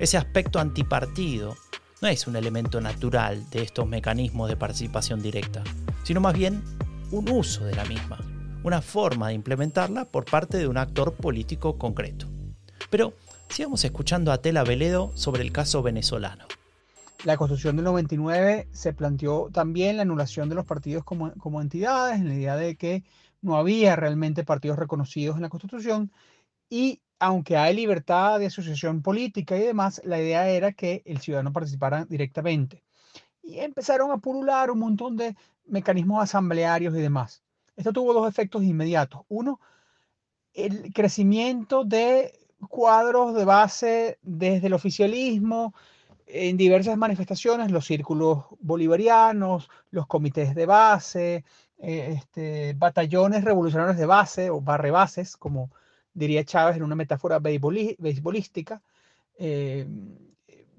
Ese 0.00 0.16
aspecto 0.16 0.58
antipartido 0.58 1.56
no 2.02 2.08
es 2.08 2.26
un 2.26 2.34
elemento 2.34 2.80
natural 2.80 3.48
de 3.50 3.62
estos 3.62 3.86
mecanismos 3.86 4.48
de 4.48 4.56
participación 4.56 5.22
directa, 5.22 5.62
sino 6.02 6.20
más 6.20 6.34
bien 6.34 6.64
un 7.12 7.30
uso 7.30 7.64
de 7.64 7.76
la 7.76 7.84
misma, 7.84 8.18
una 8.64 8.82
forma 8.82 9.28
de 9.28 9.34
implementarla 9.34 10.06
por 10.06 10.24
parte 10.24 10.58
de 10.58 10.66
un 10.66 10.78
actor 10.78 11.14
político 11.14 11.78
concreto. 11.78 12.26
Pero 12.90 13.14
Sigamos 13.50 13.84
escuchando 13.84 14.30
a 14.30 14.38
Tela 14.38 14.62
Veledo 14.62 15.10
sobre 15.16 15.42
el 15.42 15.50
caso 15.50 15.82
venezolano. 15.82 16.44
La 17.24 17.36
Constitución 17.36 17.74
del 17.74 17.84
99 17.84 18.68
se 18.70 18.92
planteó 18.92 19.50
también 19.52 19.96
la 19.96 20.02
anulación 20.02 20.48
de 20.48 20.54
los 20.54 20.64
partidos 20.64 21.02
como, 21.02 21.32
como 21.32 21.60
entidades, 21.60 22.20
en 22.20 22.28
la 22.28 22.34
idea 22.34 22.54
de 22.54 22.76
que 22.76 23.02
no 23.42 23.56
había 23.56 23.96
realmente 23.96 24.44
partidos 24.44 24.78
reconocidos 24.78 25.34
en 25.34 25.42
la 25.42 25.48
Constitución 25.48 26.12
y 26.70 27.02
aunque 27.18 27.56
hay 27.58 27.74
libertad 27.74 28.38
de 28.38 28.46
asociación 28.46 29.02
política 29.02 29.56
y 29.56 29.60
demás, 29.60 30.00
la 30.04 30.18
idea 30.18 30.48
era 30.48 30.72
que 30.72 31.02
el 31.04 31.20
ciudadano 31.20 31.52
participara 31.52 32.06
directamente. 32.06 32.82
Y 33.42 33.58
empezaron 33.58 34.10
a 34.10 34.18
pulular 34.18 34.70
un 34.70 34.78
montón 34.78 35.16
de 35.16 35.36
mecanismos 35.66 36.22
asamblearios 36.22 36.94
y 36.94 37.00
demás. 37.00 37.42
Esto 37.76 37.92
tuvo 37.92 38.14
dos 38.14 38.28
efectos 38.28 38.62
inmediatos. 38.62 39.22
Uno, 39.28 39.60
el 40.54 40.92
crecimiento 40.94 41.84
de 41.84 42.32
cuadros 42.68 43.34
de 43.34 43.44
base 43.44 44.18
desde 44.22 44.68
el 44.68 44.74
oficialismo, 44.74 45.74
en 46.26 46.56
diversas 46.56 46.96
manifestaciones, 46.96 47.70
los 47.70 47.86
círculos 47.86 48.44
bolivarianos, 48.60 49.68
los 49.90 50.06
comités 50.06 50.54
de 50.54 50.66
base, 50.66 51.44
eh, 51.78 52.14
este, 52.16 52.74
batallones 52.74 53.44
revolucionarios 53.44 53.96
de 53.96 54.06
base 54.06 54.50
o 54.50 54.60
barrebases, 54.60 55.36
como 55.36 55.70
diría 56.20 56.44
Chávez 56.44 56.76
en 56.76 56.84
una 56.84 56.94
metáfora 56.94 57.40
beisbolística, 57.40 58.82
eh, 59.38 59.86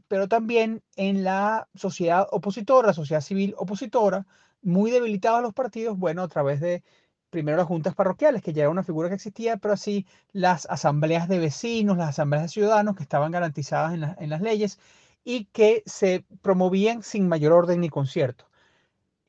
pero 0.07 0.27
también 0.27 0.83
en 0.95 1.23
la 1.23 1.67
sociedad 1.75 2.27
opositora, 2.31 2.87
la 2.87 2.93
sociedad 2.93 3.21
civil 3.21 3.55
opositora, 3.57 4.25
muy 4.61 4.91
debilitados 4.91 5.41
los 5.41 5.53
partidos, 5.53 5.97
bueno, 5.97 6.23
a 6.23 6.27
través 6.27 6.61
de 6.61 6.83
primero 7.29 7.57
las 7.57 7.67
juntas 7.67 7.95
parroquiales, 7.95 8.43
que 8.43 8.53
ya 8.53 8.63
era 8.63 8.69
una 8.69 8.83
figura 8.83 9.09
que 9.09 9.15
existía, 9.15 9.57
pero 9.57 9.73
así 9.73 10.05
las 10.33 10.67
asambleas 10.69 11.27
de 11.27 11.39
vecinos, 11.39 11.97
las 11.97 12.09
asambleas 12.09 12.43
de 12.43 12.49
ciudadanos 12.49 12.95
que 12.95 13.03
estaban 13.03 13.31
garantizadas 13.31 13.93
en, 13.93 14.29
las 14.29 14.41
leyes 14.41 14.79
y 15.23 15.45
que 15.45 15.81
se 15.85 16.25
promovían 16.41 17.03
sin 17.03 17.27
mayor 17.27 17.53
orden 17.53 17.81
ni 17.81 17.89
concierto. 17.89 18.45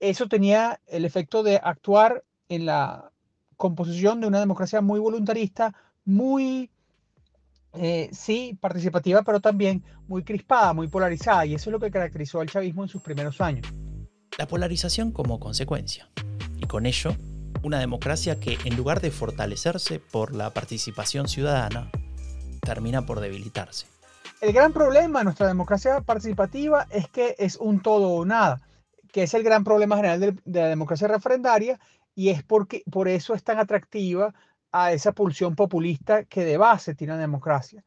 Eso 0.00 0.28
tenía 0.28 0.80
el 0.86 1.04
efecto 1.04 1.42
de 1.42 1.60
actuar 1.62 2.24
en 2.48 2.66
la 2.66 3.12
composición 3.56 4.20
de 4.20 4.26
una 4.26 4.40
democracia 4.40 4.80
muy 4.80 4.98
voluntarista, 4.98 5.74
muy, 6.04 6.70
eh, 7.74 8.08
sí, 8.12 8.56
participativa, 8.60 9.22
pero 9.22 9.40
también 9.40 9.82
muy 10.06 10.24
crispada, 10.24 10.72
muy 10.72 10.88
polarizada, 10.88 11.46
y 11.46 11.54
eso 11.54 11.70
es 11.70 11.72
lo 11.72 11.80
que 11.80 11.90
caracterizó 11.90 12.40
al 12.40 12.48
chavismo 12.48 12.82
en 12.82 12.88
sus 12.88 13.02
primeros 13.02 13.40
años. 13.40 13.66
La 14.38 14.46
polarización 14.46 15.12
como 15.12 15.38
consecuencia, 15.40 16.08
y 16.58 16.66
con 16.66 16.86
ello 16.86 17.14
una 17.62 17.78
democracia 17.78 18.40
que 18.40 18.58
en 18.64 18.76
lugar 18.76 19.00
de 19.00 19.10
fortalecerse 19.10 20.00
por 20.00 20.34
la 20.34 20.50
participación 20.50 21.28
ciudadana, 21.28 21.90
termina 22.60 23.06
por 23.06 23.20
debilitarse. 23.20 23.86
El 24.40 24.52
gran 24.52 24.72
problema 24.72 25.20
de 25.20 25.24
nuestra 25.26 25.46
democracia 25.46 26.00
participativa 26.00 26.86
es 26.90 27.08
que 27.08 27.36
es 27.38 27.56
un 27.56 27.80
todo 27.80 28.08
o 28.08 28.24
nada, 28.24 28.60
que 29.12 29.22
es 29.24 29.34
el 29.34 29.44
gran 29.44 29.62
problema 29.62 29.96
general 29.96 30.20
de, 30.20 30.60
la 30.60 30.68
democracia 30.68 31.06
referendaria 31.06 31.78
y 32.14 32.30
es 32.30 32.42
porque 32.42 32.82
por 32.90 33.08
eso 33.08 33.34
es 33.34 33.44
tan 33.44 33.58
atractiva 33.58 34.34
a 34.72 34.92
esa 34.92 35.12
pulsión 35.12 35.54
populista 35.54 36.24
que 36.24 36.44
de 36.44 36.56
base 36.56 36.94
tiene 36.94 37.12
la 37.12 37.20
democracia. 37.20 37.84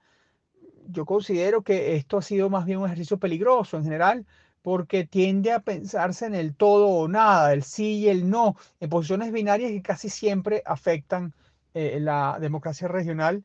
Yo 0.87 1.05
considero 1.05 1.63
que 1.63 1.95
esto 1.95 2.17
ha 2.17 2.21
sido 2.21 2.49
más 2.49 2.65
bien 2.65 2.79
un 2.79 2.85
ejercicio 2.85 3.17
peligroso 3.17 3.75
en 3.75 3.83
general 3.83 4.25
porque 4.61 5.05
tiende 5.05 5.51
a 5.51 5.59
pensarse 5.59 6.25
en 6.25 6.35
el 6.35 6.55
todo 6.55 6.87
o 6.87 7.07
nada, 7.07 7.53
el 7.53 7.63
sí 7.63 7.97
y 7.97 8.09
el 8.09 8.29
no, 8.29 8.55
en 8.79 8.89
posiciones 8.89 9.31
binarias 9.31 9.71
que 9.71 9.81
casi 9.81 10.09
siempre 10.09 10.63
afectan 10.65 11.33
eh, 11.73 11.99
la 11.99 12.37
democracia 12.39 12.87
regional, 12.87 13.43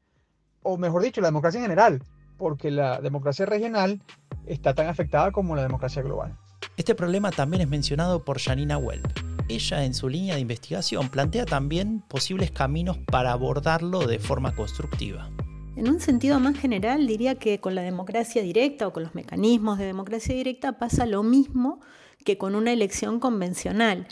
o 0.63 0.79
mejor 0.79 1.03
dicho, 1.03 1.21
la 1.21 1.29
democracia 1.29 1.59
en 1.59 1.65
general, 1.65 2.03
porque 2.39 2.71
la 2.71 3.01
democracia 3.01 3.45
regional 3.45 4.01
está 4.47 4.73
tan 4.73 4.87
afectada 4.87 5.31
como 5.31 5.55
la 5.55 5.63
democracia 5.63 6.01
global. 6.03 6.39
Este 6.77 6.95
problema 6.95 7.31
también 7.31 7.63
es 7.63 7.69
mencionado 7.69 8.25
por 8.25 8.39
Janina 8.39 8.79
Welp. 8.79 9.30
Ella 9.51 9.85
en 9.85 9.95
su 9.95 10.09
línea 10.09 10.37
de 10.37 10.41
investigación 10.41 11.09
plantea 11.09 11.45
también 11.45 12.05
posibles 12.07 12.53
caminos 12.53 12.99
para 12.99 13.33
abordarlo 13.33 14.07
de 14.07 14.21
forma 14.21 14.55
constructiva. 14.55 15.29
En 15.75 15.89
un 15.89 15.99
sentido 15.99 16.39
más 16.39 16.57
general, 16.57 17.05
diría 17.09 17.35
que 17.35 17.59
con 17.59 17.75
la 17.75 17.83
democracia 17.83 18.43
directa 18.43 18.87
o 18.87 18.93
con 18.93 19.03
los 19.03 19.17
mecanismos 19.17 19.77
de 19.79 19.87
democracia 19.87 20.37
directa 20.37 20.79
pasa 20.79 21.05
lo 21.05 21.25
mismo 21.25 21.81
que 22.25 22.39
con 22.39 22.55
una 22.55 22.73
elección 22.73 23.19
convencional. 23.19 24.07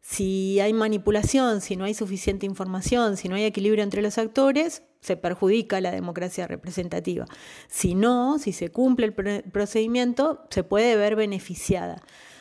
Si 0.00 0.60
hay 0.60 0.72
manipulación, 0.72 1.60
si 1.60 1.74
no 1.74 1.86
hay 1.86 1.94
suficiente 1.94 2.46
información, 2.46 3.16
si 3.16 3.28
no 3.28 3.34
hay 3.34 3.44
equilibrio 3.44 3.82
entre 3.82 4.00
los 4.00 4.16
actores, 4.16 4.84
se 5.00 5.16
perjudica 5.16 5.80
la 5.80 5.90
democracia 5.90 6.46
representativa. 6.46 7.26
Si 7.66 7.96
no, 7.96 8.38
si 8.38 8.52
se 8.52 8.68
cumple 8.68 9.06
el 9.06 9.42
procedimiento, 9.50 10.46
se 10.50 10.62
puede 10.62 10.94
ver 10.94 11.16
beneficiada. 11.16 12.00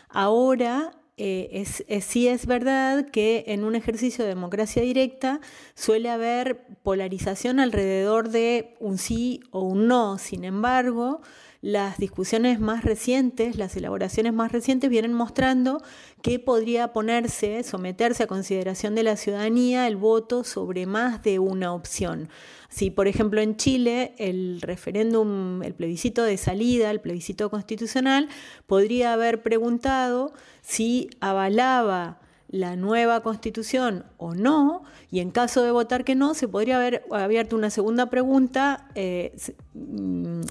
Ahora 0.09 0.91
eh, 1.17 2.01
sí 2.01 2.27
es 2.27 2.45
verdad 2.45 3.09
que 3.11 3.43
en 3.47 3.63
un 3.63 3.75
ejercicio 3.75 4.23
de 4.23 4.29
democracia 4.29 4.81
directa 4.81 5.39
suele 5.75 6.09
haber 6.09 6.65
polarización 6.83 7.59
alrededor 7.59 8.29
de 8.29 8.75
un 8.79 8.97
sí 8.97 9.41
o 9.51 9.61
un 9.61 9.87
no. 9.87 10.17
Sin 10.17 10.43
embargo, 10.43 11.21
las 11.63 11.97
discusiones 11.97 12.59
más 12.59 12.83
recientes, 12.83 13.55
las 13.55 13.77
elaboraciones 13.77 14.33
más 14.33 14.51
recientes 14.51 14.89
vienen 14.89 15.13
mostrando 15.13 15.81
que 16.21 16.37
podría 16.37 16.91
ponerse, 16.91 17.63
someterse 17.63 18.23
a 18.23 18.27
consideración 18.27 18.95
de 18.95 19.03
la 19.03 19.15
ciudadanía 19.15 19.87
el 19.87 19.95
voto 19.95 20.43
sobre 20.43 20.85
más 20.85 21.23
de 21.23 21.39
una 21.39 21.73
opción. 21.73 22.27
Si, 22.67 22.91
por 22.91 23.07
ejemplo, 23.07 23.39
en 23.39 23.55
Chile 23.55 24.13
el 24.17 24.59
referéndum, 24.59 25.63
el 25.63 25.73
plebiscito 25.73 26.23
de 26.23 26.35
salida, 26.35 26.91
el 26.91 26.99
plebiscito 26.99 27.49
constitucional, 27.49 28.27
podría 28.67 29.13
haber 29.13 29.41
preguntado 29.41 30.33
si 30.61 31.11
avalaba 31.21 32.19
la 32.49 32.75
nueva 32.75 33.21
constitución 33.21 34.03
o 34.17 34.35
no, 34.35 34.83
y 35.09 35.21
en 35.21 35.31
caso 35.31 35.63
de 35.63 35.71
votar 35.71 36.03
que 36.03 36.13
no, 36.13 36.33
se 36.33 36.49
podría 36.49 36.75
haber 36.75 37.05
abierto 37.09 37.55
una 37.55 37.69
segunda 37.69 38.09
pregunta 38.09 38.89
eh, 38.95 39.33
mm, 39.73 40.41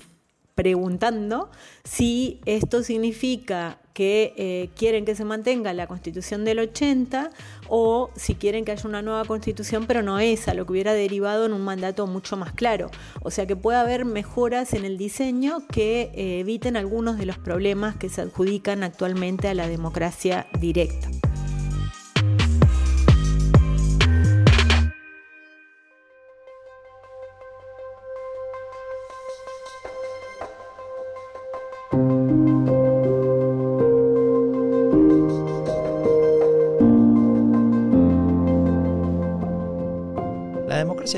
preguntando 0.54 1.50
si 1.84 2.40
esto 2.44 2.82
significa 2.82 3.78
que 3.94 4.34
eh, 4.36 4.70
quieren 4.76 5.04
que 5.04 5.14
se 5.14 5.24
mantenga 5.24 5.72
la 5.72 5.86
constitución 5.86 6.44
del 6.44 6.60
80 6.60 7.30
o 7.68 8.10
si 8.16 8.34
quieren 8.34 8.64
que 8.64 8.72
haya 8.72 8.88
una 8.88 9.02
nueva 9.02 9.24
constitución, 9.24 9.86
pero 9.86 10.02
no 10.02 10.18
esa, 10.18 10.54
lo 10.54 10.64
que 10.66 10.72
hubiera 10.72 10.94
derivado 10.94 11.46
en 11.46 11.52
un 11.52 11.62
mandato 11.62 12.06
mucho 12.06 12.36
más 12.36 12.52
claro. 12.52 12.90
O 13.22 13.30
sea 13.30 13.46
que 13.46 13.56
puede 13.56 13.78
haber 13.78 14.04
mejoras 14.04 14.72
en 14.74 14.84
el 14.84 14.98
diseño 14.98 15.66
que 15.68 16.10
eh, 16.14 16.40
eviten 16.40 16.76
algunos 16.76 17.18
de 17.18 17.26
los 17.26 17.38
problemas 17.38 17.96
que 17.96 18.08
se 18.08 18.22
adjudican 18.22 18.82
actualmente 18.82 19.48
a 19.48 19.54
la 19.54 19.68
democracia 19.68 20.46
directa. 20.58 21.08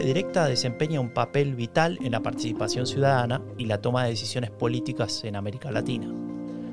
Directa 0.02 0.46
desempeña 0.46 1.00
un 1.00 1.10
papel 1.10 1.54
vital 1.54 1.98
en 2.02 2.12
la 2.12 2.20
participación 2.20 2.86
ciudadana 2.86 3.42
y 3.56 3.66
la 3.66 3.80
toma 3.80 4.04
de 4.04 4.10
decisiones 4.10 4.50
políticas 4.50 5.22
en 5.24 5.36
América 5.36 5.70
Latina. 5.70 6.12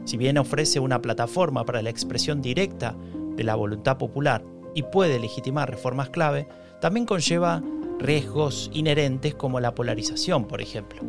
Si 0.06 0.18
bien 0.18 0.38
ofrece 0.38 0.80
una 0.80 1.02
plataforma 1.02 1.64
para 1.64 1.82
la 1.82 1.90
expresión 1.90 2.42
directa 2.42 2.96
de 3.36 3.44
la 3.44 3.56
voluntad 3.56 3.98
popular 3.98 4.44
y 4.74 4.84
puede 4.84 5.20
legitimar 5.20 5.70
reformas 5.70 6.10
clave, 6.10 6.48
también 6.80 7.06
conlleva 7.06 7.62
riesgos 8.00 8.72
inherentes 8.74 9.36
como 9.36 9.60
la 9.60 9.76
polarización, 9.76 10.46
por 10.46 10.62
ejemplo. 10.62 11.02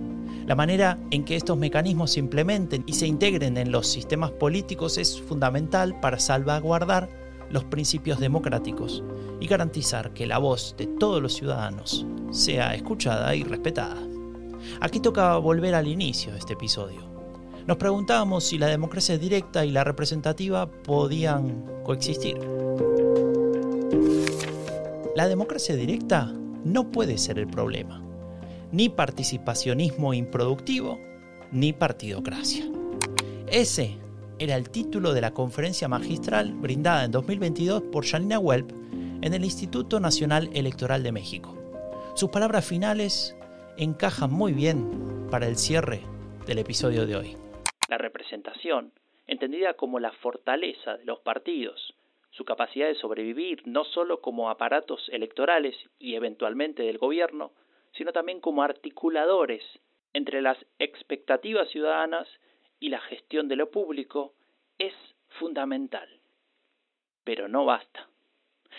La 0.47 0.55
manera 0.55 0.99
en 1.11 1.25
que 1.25 1.37
estos 1.37 1.57
mecanismos 1.57 2.13
se 2.13 2.21
implementen 2.21 2.85
y 2.87 2.93
se 2.93 3.07
integren 3.07 3.57
en 3.57 3.73
los 3.73 3.87
sistemas 3.87 4.31
políticos 4.31 4.99
es 4.99 5.21
fundamental 5.21 5.99
para 6.01 6.19
salvaguardar 6.19 7.22
los 7.53 7.65
principios 7.65 8.19
democráticos 8.19 9.05
y 9.41 9.47
garantizar 9.47 10.13
que 10.13 10.27
la 10.27 10.39
voz 10.39 10.75
de 10.77 10.87
todos 10.87 11.23
los 11.23 11.35
ciudadanos 11.35 12.07
sea 12.31 12.75
escuchada 12.75 13.35
y 13.37 13.45
respetada. 13.45 13.97
Aquí 14.81 15.01
toca 15.01 15.37
volver 15.37 15.75
al 15.75 15.87
inicio 15.87 16.33
de 16.33 16.39
este 16.39 16.55
episodio. 16.55 17.01
Nos 17.67 17.77
preguntábamos 17.77 18.45
si 18.45 18.59
la 18.59 18.67
democracia 18.67 19.19
directa 19.19 19.65
y 19.65 19.71
la 19.71 19.85
representativa 19.85 20.67
podían 20.67 21.65
coexistir. 21.85 22.39
La 25.15 25.29
democracia 25.29 25.77
directa 25.77 26.33
no 26.65 26.91
puede 26.91 27.19
ser 27.19 27.39
el 27.39 27.47
problema, 27.47 28.03
ni 28.73 28.89
participacionismo 28.89 30.15
improductivo, 30.15 30.99
ni 31.53 31.73
partidocracia. 31.73 32.65
Ese 33.47 33.99
era 34.43 34.57
el 34.57 34.71
título 34.71 35.13
de 35.13 35.21
la 35.21 35.33
conferencia 35.33 35.87
magistral 35.87 36.53
brindada 36.55 37.05
en 37.05 37.13
2022 37.13 37.85
por 37.93 38.05
Janina 38.05 38.41
Welp 38.41 38.73
en 39.23 39.35
el 39.35 39.45
Instituto 39.45 40.01
Nacional 40.01 40.51
Electoral 40.53 41.05
de 41.05 41.13
México. 41.13 41.57
Sus 42.17 42.31
palabras 42.31 42.69
finales 42.69 43.37
encajan 43.79 44.33
muy 44.33 44.53
bien 44.53 45.29
para 45.31 45.47
el 45.47 45.55
cierre 45.55 46.01
del 46.45 46.59
episodio 46.59 47.07
de 47.07 47.15
hoy. 47.15 47.37
La 47.89 47.99
representación, 47.99 48.93
entendida 49.29 49.75
como 49.75 50.01
la 50.01 50.11
fortaleza 50.11 50.97
de 50.97 51.05
los 51.05 51.21
partidos, 51.21 51.95
su 52.31 52.45
capacidad 52.45 52.89
de 52.89 52.97
sobrevivir 52.97 53.63
no 53.65 53.85
solo 53.85 54.21
como 54.21 54.51
aparatos 54.51 55.09
electorales 55.13 55.77
y 56.01 56.17
eventualmente 56.17 56.83
del 56.83 56.99
gobierno, 56.99 57.53
sino 57.93 58.11
también 58.11 58.41
como 58.41 58.65
articuladores 58.65 59.63
entre 60.13 60.43
las 60.43 60.59
expectativas 60.81 61.69
ciudadanas 61.71 62.27
y 62.83 62.89
la 62.89 62.99
gestión 62.99 63.47
de 63.47 63.55
lo 63.55 63.71
público 63.71 64.35
es 64.77 64.93
fundamental. 65.39 66.09
Pero 67.23 67.47
no 67.47 67.65
basta. 67.65 68.09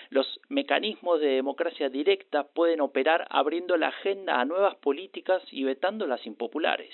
Los 0.09 0.41
mecanismos 0.49 1.21
de 1.21 1.27
democracia 1.27 1.87
directa 1.87 2.43
pueden 2.43 2.81
operar 2.81 3.25
abriendo 3.29 3.77
la 3.77 3.87
agenda 3.87 4.41
a 4.41 4.45
nuevas 4.45 4.75
políticas 4.75 5.41
y 5.51 5.63
vetando 5.63 6.05
las 6.05 6.25
impopulares, 6.25 6.93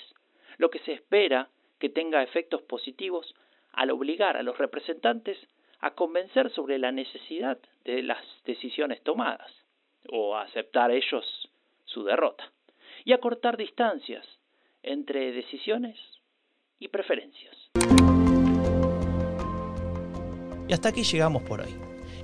lo 0.56 0.70
que 0.70 0.78
se 0.80 0.92
espera 0.92 1.48
que 1.80 1.88
tenga 1.88 2.22
efectos 2.22 2.62
positivos 2.62 3.34
al 3.72 3.90
obligar 3.90 4.36
a 4.36 4.44
los 4.44 4.56
representantes 4.56 5.36
a 5.80 5.96
convencer 5.96 6.50
sobre 6.52 6.78
la 6.78 6.92
necesidad 6.92 7.58
de 7.84 8.04
las 8.04 8.24
decisiones 8.44 9.02
tomadas, 9.02 9.52
o 10.10 10.36
a 10.36 10.42
aceptar 10.42 10.92
ellos 10.92 11.26
su 11.86 12.04
derrota, 12.04 12.52
y 13.04 13.14
a 13.14 13.18
cortar 13.18 13.56
distancias 13.56 14.24
entre 14.84 15.32
decisiones 15.32 15.98
y 16.80 16.88
preferencias. 16.88 17.70
Y 20.66 20.72
hasta 20.72 20.88
aquí 20.88 21.04
llegamos 21.04 21.42
por 21.42 21.60
hoy. 21.60 21.74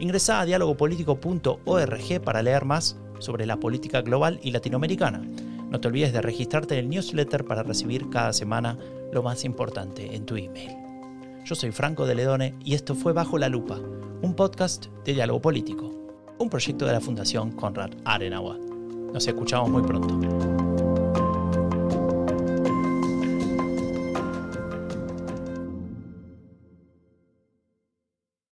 Ingresa 0.00 0.40
a 0.40 0.44
dialogopolitico.org 0.44 2.20
para 2.24 2.42
leer 2.42 2.64
más 2.64 2.98
sobre 3.18 3.46
la 3.46 3.58
política 3.58 4.02
global 4.02 4.40
y 4.42 4.50
latinoamericana. 4.50 5.22
No 5.70 5.80
te 5.80 5.88
olvides 5.88 6.12
de 6.12 6.22
registrarte 6.22 6.74
en 6.74 6.84
el 6.84 6.90
newsletter 6.90 7.44
para 7.44 7.62
recibir 7.62 8.08
cada 8.08 8.32
semana 8.32 8.78
lo 9.12 9.22
más 9.22 9.44
importante 9.44 10.14
en 10.14 10.26
tu 10.26 10.36
email. 10.36 10.76
Yo 11.44 11.54
soy 11.54 11.70
Franco 11.70 12.06
de 12.06 12.14
Ledone 12.14 12.54
y 12.64 12.74
esto 12.74 12.94
fue 12.94 13.12
Bajo 13.12 13.38
la 13.38 13.48
Lupa, 13.48 13.78
un 14.22 14.34
podcast 14.34 14.86
de 15.04 15.14
diálogo 15.14 15.40
político, 15.40 15.92
un 16.38 16.50
proyecto 16.50 16.86
de 16.86 16.92
la 16.92 17.00
Fundación 17.00 17.52
Conrad 17.52 17.90
Adenauer. 18.04 18.58
Nos 19.12 19.26
escuchamos 19.26 19.70
muy 19.70 19.82
pronto. 19.82 20.65